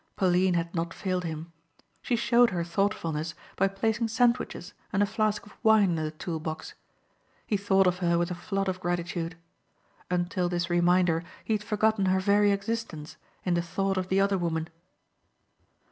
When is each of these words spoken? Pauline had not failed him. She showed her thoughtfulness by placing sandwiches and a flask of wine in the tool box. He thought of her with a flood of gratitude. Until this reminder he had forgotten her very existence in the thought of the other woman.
Pauline 0.15 0.55
had 0.55 0.73
not 0.73 0.95
failed 0.95 1.25
him. 1.25 1.53
She 2.01 2.15
showed 2.15 2.49
her 2.49 2.63
thoughtfulness 2.63 3.35
by 3.55 3.67
placing 3.67 4.07
sandwiches 4.07 4.73
and 4.91 5.03
a 5.03 5.05
flask 5.05 5.45
of 5.45 5.55
wine 5.61 5.91
in 5.95 6.03
the 6.03 6.09
tool 6.09 6.39
box. 6.39 6.73
He 7.45 7.55
thought 7.55 7.85
of 7.85 7.99
her 7.99 8.17
with 8.17 8.31
a 8.31 8.33
flood 8.33 8.67
of 8.67 8.79
gratitude. 8.79 9.37
Until 10.09 10.49
this 10.49 10.71
reminder 10.71 11.23
he 11.43 11.53
had 11.53 11.63
forgotten 11.63 12.07
her 12.07 12.19
very 12.19 12.51
existence 12.51 13.17
in 13.45 13.53
the 13.53 13.61
thought 13.61 13.95
of 13.95 14.07
the 14.07 14.19
other 14.19 14.39
woman. 14.39 14.69